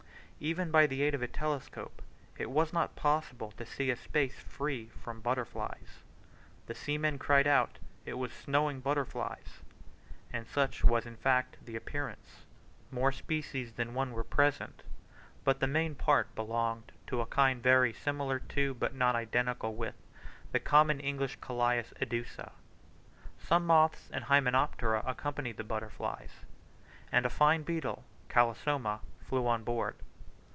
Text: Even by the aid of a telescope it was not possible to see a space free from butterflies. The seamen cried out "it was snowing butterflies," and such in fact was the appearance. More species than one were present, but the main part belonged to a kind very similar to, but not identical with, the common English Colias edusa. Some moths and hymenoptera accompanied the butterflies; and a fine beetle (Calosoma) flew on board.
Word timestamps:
Even 0.43 0.71
by 0.71 0.87
the 0.87 1.03
aid 1.03 1.13
of 1.13 1.21
a 1.21 1.27
telescope 1.27 2.01
it 2.35 2.49
was 2.49 2.73
not 2.73 2.95
possible 2.95 3.51
to 3.51 3.63
see 3.63 3.91
a 3.91 3.95
space 3.95 4.39
free 4.39 4.87
from 5.03 5.21
butterflies. 5.21 5.99
The 6.65 6.73
seamen 6.73 7.19
cried 7.19 7.45
out 7.45 7.77
"it 8.07 8.15
was 8.15 8.33
snowing 8.33 8.79
butterflies," 8.79 9.59
and 10.33 10.47
such 10.47 10.83
in 10.83 11.15
fact 11.15 11.57
was 11.59 11.65
the 11.67 11.75
appearance. 11.75 12.43
More 12.89 13.11
species 13.11 13.73
than 13.73 13.93
one 13.93 14.13
were 14.13 14.23
present, 14.23 14.81
but 15.43 15.59
the 15.59 15.67
main 15.67 15.93
part 15.93 16.33
belonged 16.33 16.91
to 17.05 17.21
a 17.21 17.27
kind 17.27 17.61
very 17.61 17.93
similar 17.93 18.39
to, 18.39 18.73
but 18.73 18.95
not 18.95 19.13
identical 19.15 19.75
with, 19.75 19.93
the 20.53 20.59
common 20.59 20.99
English 20.99 21.37
Colias 21.37 21.93
edusa. 22.01 22.51
Some 23.37 23.67
moths 23.67 24.09
and 24.11 24.23
hymenoptera 24.23 25.03
accompanied 25.05 25.57
the 25.57 25.63
butterflies; 25.63 26.31
and 27.11 27.27
a 27.27 27.29
fine 27.29 27.61
beetle 27.61 28.05
(Calosoma) 28.27 29.01
flew 29.19 29.45
on 29.45 29.63
board. 29.63 29.97